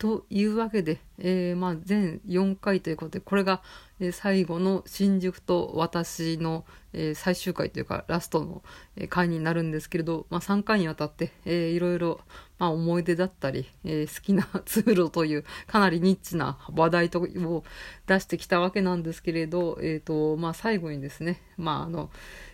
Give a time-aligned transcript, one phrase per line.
[0.00, 3.60] というわけで、えー、まあ全4回ということで、これが、
[4.02, 8.62] え最後の新宿と私の、え、最終回というかラストの、
[8.96, 12.20] え回になるんですけれど、まあ、3回にわたって、えー、いろいろ、
[12.58, 17.64] まあ、思い出だったり、えー、好きな通路というかなりニッチな話題とを
[18.06, 22.10] 出してきたわけなんですけれど、えーとまあ、最後にですね、まああの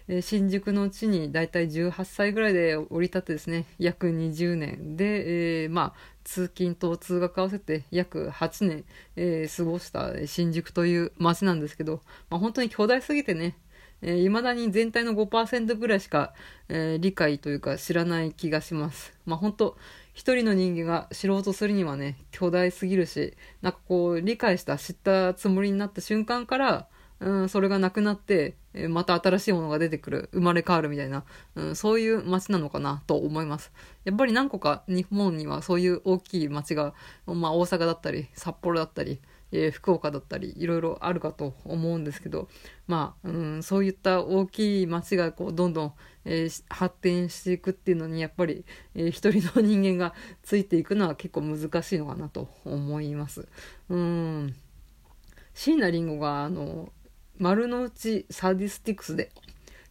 [0.08, 13.56] え新宿の地にだいたい18歳ぐらいで降り立ってですね約20年で、えー、まあ通勤と通学合わせて約8年、えー、過ごした新宿という街なんですけど、まあ、本当に巨大すぎてね
[14.02, 16.34] いま、えー、だに全体の5%ぐらいしか、
[16.68, 19.14] えー、理解というか知らない気がします。
[19.24, 19.76] まあ本当
[20.12, 26.88] 一人の人間が知ろうとするにはね巨大すぎるしなんかこう理解した知ったつもりになった瞬間から
[27.20, 31.24] うん、それがなくなって、えまた新しいものが出てくる、生まれ変わるみたいな、
[31.54, 33.72] うん、そういう街なのかなと思います。
[34.04, 36.94] やっぱり何個か日本にはそういう大きい街が、
[37.26, 39.20] まあ大阪だったり、札幌だったり、
[39.52, 42.48] えー、福岡だったり、いろいろあるかと思うんですけど、
[42.86, 45.92] まあ、うん、そういった大きい街がこう、どんどん、
[46.24, 53.46] えー、発展していくっていうのに、やっぱり、えー、一人の人間がついていくのは結構難しいのかなと思います。
[53.88, 54.56] うん。
[55.54, 56.92] 椎名林檎が、あの、
[57.38, 59.30] 丸の内サディスティクスで、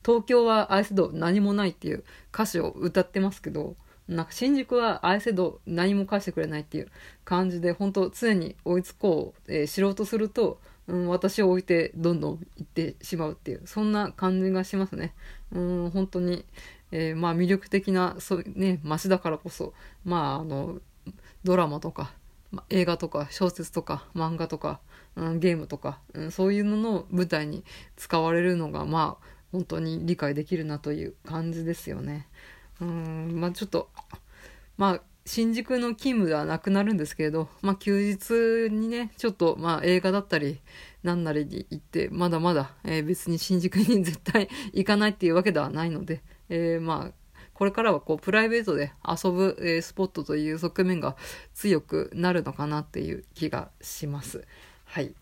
[0.06, 3.76] 東京は愛せど何もないっていう歌詞を歌ってますけど、
[4.08, 6.92] なんか新宿は愛せど何も返してくれないっていう
[7.24, 15.16] 感じで、本当常に追いつこう、えー、知ろうとすると、うん、私を置いてどんどん行ってしまうっていう、そんな感じがしますね。
[15.52, 16.46] うん、本当に、
[16.92, 20.80] えー、まあ魅力的な、そうね、街だからこそ、まああの、
[21.44, 22.14] ドラマとか、
[22.52, 24.80] まあ、映画とか小説とか漫画とか、
[25.16, 27.64] うん、ゲームとか、うん、そういうのの舞台に
[27.96, 32.28] 使われるのがまあ本当に理解できるなという感じですよね。
[32.82, 33.90] うんまあちょっと
[34.78, 40.62] まあ新宿の勤務ではなくなるんですけれど、まあ休日にね、ちょっとまあ映画だったり、
[41.02, 47.12] なんなりに行って、まだまだ、えー、別に新宿に絶対行かないっていうわけではないので、えー、まあ
[47.56, 51.16] これからはこうプライベートで遊ぶ、えー、スポットという側面が
[51.56, 54.46] 強くなるのかなっていう気がします。
[54.86, 55.14] はい。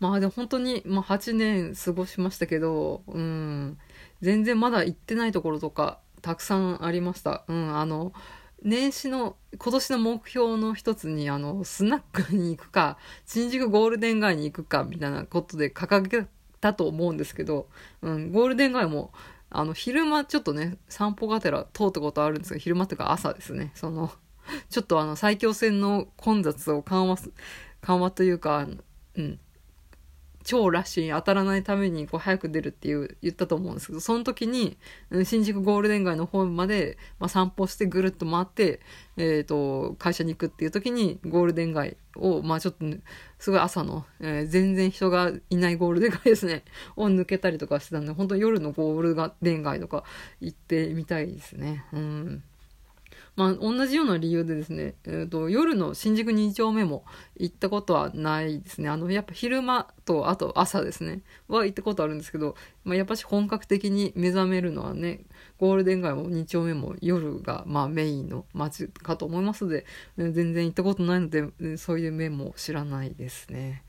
[0.00, 3.78] まあでも本当に、まあ、8年過ごしましたけど、うん、
[4.20, 7.44] 全然まだ行ってないところとかたくさんありました。
[7.48, 8.12] うん、あの、
[8.62, 12.96] 年始の、今年の目標の一つに、あの、スナックに行くか、
[13.26, 16.26] 新宿ゴールデン街に行くか、みたいなことで掲げ
[16.60, 17.68] たと思うんですけど、
[18.00, 19.12] うん、ゴールデン街も
[19.56, 23.70] あの、昼間ちょっとね、散歩がてら通ったことあるんですけど、昼間っていうか朝ですね。
[23.76, 24.10] その、
[24.68, 27.30] ちょっとあの、埼京線の混雑を緩和す、
[27.84, 28.66] 緩和というか、
[29.16, 29.38] うん、
[30.44, 34.76] 超ラッシュに当たらないためにこう早く出るっていう言ったと思うんですけど、その時に、
[35.24, 38.80] 新宿ゴールデン街の方まで、まあ、散歩してぐるっと回って、
[39.16, 42.84] えっ、ー、と、会社に行くっていう時にゴールデン街を、まあちょっと、
[43.38, 50.04] すごい朝の、えー、全然人がいないゴールデン街ですね、 を抜けたりとかしてたんで、本当夜のゴールデン街とか
[50.40, 51.86] 行ってみたいですね。
[51.92, 52.42] うん。
[53.36, 57.04] まあ、同じような理由でですね、えーと、夜の新宿2丁目も
[57.36, 58.88] 行ったことはないですね。
[58.88, 65.24] あの、やっぱ昼間と、あと朝ですね、は行ったことあるんですけど、まあ、やっぱし本格的に目覚めるのはね、
[65.58, 69.84] ゴールデン街も2丁目も夜が、まあ、メインの街かと思いますので、
[70.16, 73.84] 全然行ったことないので、そういう面も知らないですね。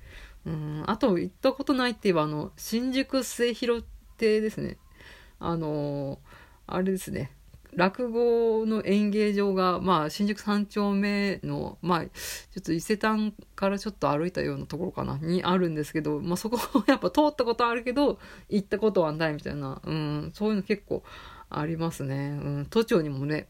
[0.46, 3.84] うん、あと行ったことないって言えば、あの、新宿末広
[4.18, 4.78] 亭ですね。
[5.40, 6.20] あの
[6.68, 7.32] あれですね。
[7.76, 12.10] 落語の演芸場が、まあ、新宿三丁目の、まあ、ちょ
[12.60, 18.20] っと伊勢丹からちょっと歩いたようなところかな、にあるんですけど、まあ、そこを やっぱ通ったことあるけど、
[18.50, 21.04] 行ったことはないみたいな、うん、そういうの結構
[21.50, 22.40] ありますね。
[22.42, 23.48] うん、都庁にもね、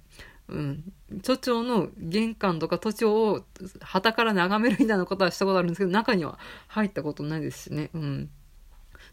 [0.48, 0.94] うん、
[1.24, 3.46] 都庁の玄関とか都庁を
[3.82, 7.90] 旗から眺めるみたいなことはしたことあるんですけど、中には入ったことないですしね。
[7.94, 8.30] うん。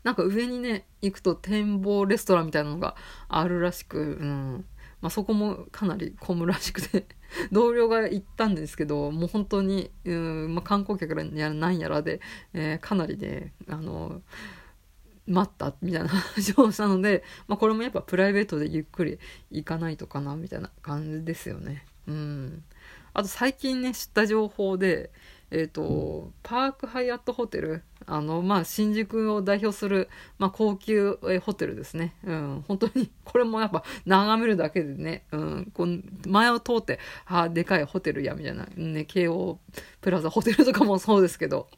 [0.04, 2.96] なんか上にね、行くと展望レストランみたいなのが
[3.28, 4.64] あるらしく、うん。
[5.02, 7.06] まあ、そこもかなり混むらしくて
[7.52, 12.20] 同僚が行ったんですけど、もう本当に、うん、まあ、観光客やらなんやらで、
[12.54, 14.22] えー、かなりね、あの、
[15.26, 19.18] 待ったみたいな話をしたので、まあ、これもやっぱプライベートでゆっくり
[19.50, 21.84] 行かないとかな、みたいな感じですよね。
[22.06, 22.64] うん。
[23.12, 25.10] あと最近ね、知った情報で、
[25.52, 30.08] えっ、ー、と、パークハイアットホテル、あの、まあ、新宿を代表する、
[30.38, 32.14] まあ、高級ホテルですね。
[32.24, 39.60] うん、本当に、 これもやっぱ眺めるだけでね、うん、この前を通って、あでかいホテルや、みたいな、ね、京王
[40.00, 41.68] プラザホテルとかもそうですけど、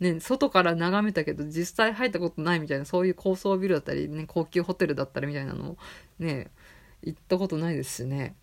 [0.00, 5.78] ね、外から眺めたけど実際入ったことないみたいな、そういう高層ビルだったり、ね、高級ホテルだったりみたいなのも、
[6.18, 6.50] ね、
[7.02, 8.36] 行ったことないですしね。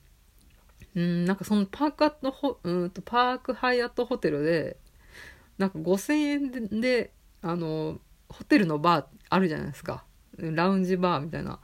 [0.96, 4.78] うん、なんかそのパークアットホ、うんと、パークハイアットホテルで、
[5.58, 7.12] なんか5000円で、で
[7.42, 8.00] あの、
[8.30, 10.06] ホテルのバーあるじゃないですか。
[10.38, 11.60] ラウンジバーみたいな。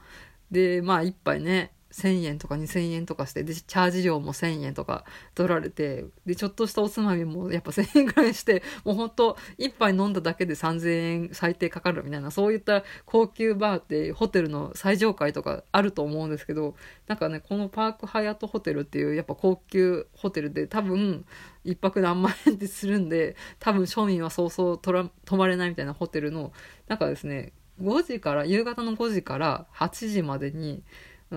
[0.50, 5.04] で、まあ一杯ね、1000円とか2000円とかしてでチャージ料も1000円とか
[5.34, 16.74] 取られてでちょっとしたおつまみもやっぱ1000円ぐらいしてもうほんと1杯飲んだだけで3000円最低かかるみたいなそういった高級バーってホテルの最上階とかあると思うんですけど
[17.06, 21.24] なんかねこのパークハヤトホテルっていうやっぱ高級ホテルで多分
[21.64, 26.52] 1泊何万円ってするんで多分庶民はそうそう泊まれないみたいなホテルの
[26.88, 30.82] なんかですね5時から夕方の5時から8時までに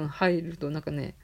[0.10, 1.16] 入るとなんかね、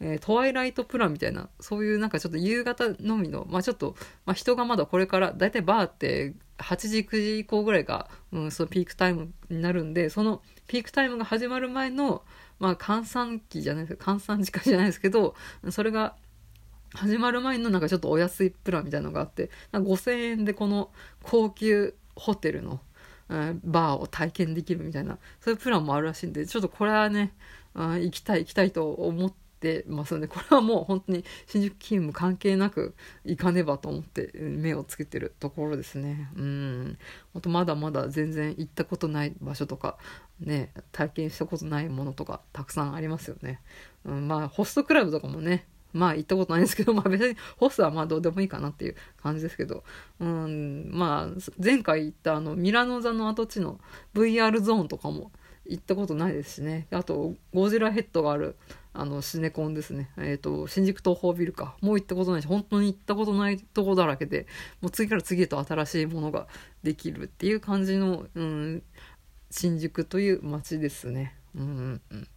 [0.00, 3.94] えー、トワイライトプランみたいなそういうなんかちょっと夕方のみのまあちょっと、
[4.26, 12.22] まあ、人がまだこれからだいたいバーって8時9時以降ぐらいが、うん、そのピークタイムになるんでそのピークタイムが始まる前の
[12.58, 15.34] まあ換算期じゃないですか換算時間じゃないですけど
[15.70, 16.16] それが
[16.94, 20.90] 始まる前のなんかちょっとお安いプランみたいなのがあって5000円でこの
[21.22, 22.80] 高級ホテルの
[23.64, 27.34] バーを体験できるみたいなそういうプランもあるらしいんでちょっとこれはね
[27.74, 32.94] あ行きたい行きたいと思ってますので これはもう本当に新宿勤務関係なく
[33.24, 36.30] 行かねばと思って目をつけてるところですね。
[36.36, 36.98] うん。
[37.32, 39.98] 本当まだまだ全然行ったことない場所とか
[40.40, 43.60] ね体験したことないものとかたくさんありますよね、
[44.04, 49.84] うん、まあホストクラブとかもねまあ行ったことないんですけど、 まあ別にホストはまあどうでもいいかなっていう感じですけど、
[50.20, 53.80] うん、まあ前回行ったあのミラノ座の跡地の
[54.12, 55.30] VR ゾーンとかも
[55.66, 56.86] 行ったことないですしね。
[56.90, 58.56] あと、ゴジラヘッドがある、
[58.92, 60.10] あの、シネコンですね。
[60.18, 61.76] えっ、ー、と、新宿東宝ビルか。
[61.80, 64.46] もう行ったことないし、本当に行ったことないとこだらけで、
[64.80, 66.46] もう次から次へと新しいものが
[66.82, 68.82] できるっていう感じの、うん、
[69.50, 71.34] 新宿という街ですね。
[71.54, 72.28] うん、うん。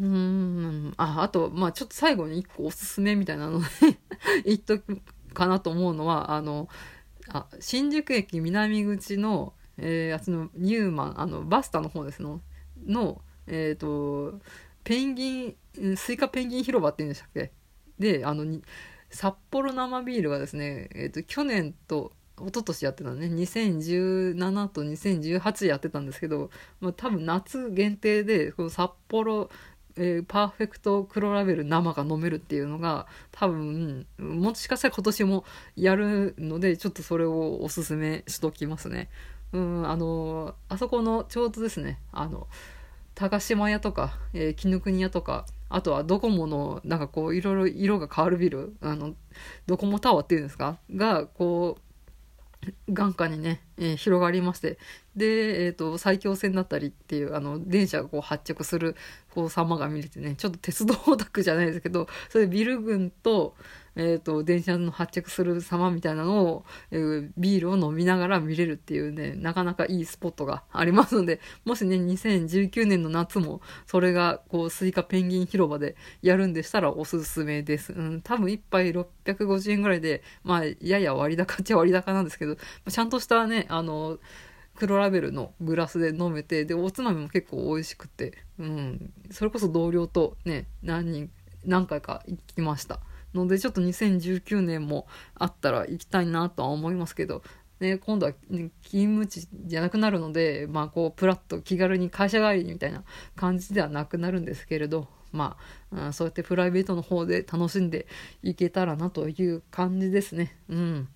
[0.00, 3.66] うん、あ、あと、まあちょっと最後に一個おすすめみたいなので
[4.46, 5.00] 言っとく
[5.34, 6.68] かなと思うのは、あの、
[7.28, 12.40] あ新宿駅南口のえー、あのニューマンあのバスタの方ですの
[12.86, 14.38] のえっ、ー、と
[14.84, 17.52] ペンギンスイカペンギン広場っていうんでしたっけ？
[17.98, 18.44] であの
[19.10, 26.50] 札幌生ビールがですね、えーと、去年と一昨年やってたね2017と2018やってたんですけど、
[26.80, 29.50] まあ、多分夏限定でこの札幌
[30.00, 39.08] えー、パーフェクト黒ラベル生が飲めるっていうのが多分もしかしたら今年もやるのでちょっとそれをおすすめしときますね。
[39.52, 42.46] うん、あの、あそこのちょうどですね、あの、
[43.14, 49.14] 高島屋とか、えー、絹国屋とか、あとはドコモの、なんかこう、いろいろ色が変わるビル、あの、
[49.66, 50.78] ドコモタワーっていうんですか？
[50.94, 54.78] が、こう、眼下にね、えー、広がりまして、
[55.16, 58.96] で、えっ、ー、と、埼京線だったりっていう、あの、電車がこう発着する、
[59.34, 63.54] こう、様が見れてね、ちょっと鉄道オタクじゃないですけど、それビル群と、
[63.98, 77.92] えっ、ー、と、電車の発着する様みたいなのを、えー、ビールを飲みながら見れるっていうね、なかなかいいスポットがありますので、もしね、2019年の夏も、それが、こう、スイカペンギン広場でやるんでしたらおすすめです。
[77.92, 82.56] うん、多分1杯650円ぐらいで、まあ、やや割高っちゃ割高なんですけど、
[82.88, 84.18] ちゃんとしたね、あの、
[84.76, 91.30] 黒ラベルのグラスで飲めて、で、おつまみも結構美味しくて、うん、それこそ同僚とね、何人、
[91.64, 93.00] 何回か行きました。
[93.34, 97.42] のでちょっと2019年もあったら行きたいなとは思いますけど、
[97.80, 103.04] ね、今度は、ね、勤務地じゃなくなるので、まあ、こうプラッと気軽に会社帰りみたいな
[103.36, 105.56] 感じではなくなるんですけれど、ま
[105.92, 108.06] あ、うん、そうやってプライベートの方で楽しんで
[108.42, 110.56] いけたらなという感じですね。
[110.68, 111.08] うん。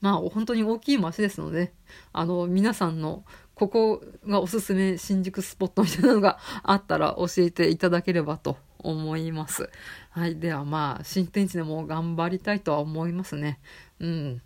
[0.00, 1.72] まあ、本当に大きい街ですので、
[2.12, 9.70] あの、皆さんのここがおすすめ新宿スポットみたいなのがあったら教えていただければと思います。
[10.10, 10.38] はい。
[10.38, 13.58] ではまあ、新天地でも頑張りたいとは思いますね。
[14.00, 14.42] うん。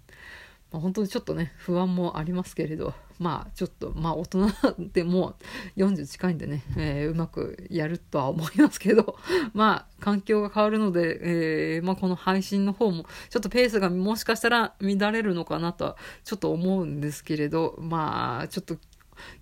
[0.72, 4.48] まあ、本当にちょっとね、不安もありますけれど、まあ、ちょっと、まあ、大人
[4.92, 5.34] でも
[5.76, 9.16] う40近いんでね、えー、うまくやるとは思いますけど、
[9.52, 18.78] まあ、環境が変わるので、えー、まあ、この配信の方も、ちょっとペースがもしかしたら乱れるのかなとは、ちょっと思うんですけれど、まあ、ちょっと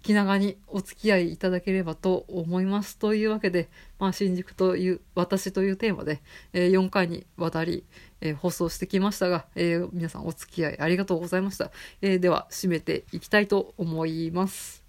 [0.03, 2.99] 気長にお付き合いいただければと思います。
[2.99, 3.69] というわけで、
[3.99, 6.21] まあ、新宿という私というテーマで、
[6.53, 7.85] えー、4回にわたり、
[8.21, 11.71] えー、放送してきましたが、えー、皆さんお付き合いありがとうございました。
[12.03, 14.89] えでは、締めていきたいと思います。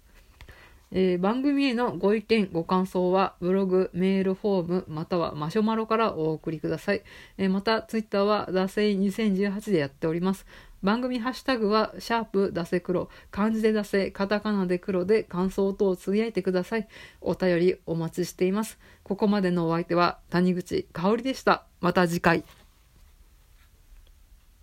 [0.92, 7.02] え、番組へのご意見、ご感想は、ブログ、メールフォーム、またはマシュマロからお送りください。
[7.38, 10.46] え、また、ツイッターは、ダセイ2018でやっております。
[10.82, 16.88] 番組ハッシュタグは、シャープ出せ黒、漢字で出せ、カタカナで黒で感想等をつぶやいてください。
[17.20, 18.78] お便りお待ちしています。
[19.02, 21.66] ここまでのお相手は、谷口香織でした。
[21.80, 22.44] また次回。